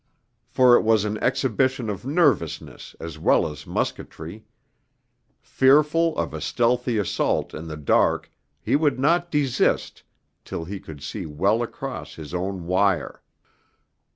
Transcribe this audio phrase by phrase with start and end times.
[0.47, 4.45] For it was an exhibition of nervousness as well as musketry:
[5.41, 10.01] fearful of a stealthy assault in the dark, he would not desist
[10.43, 13.21] till he could see well across his own wire.